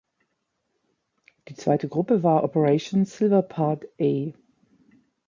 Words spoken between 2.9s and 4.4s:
Silver Part A.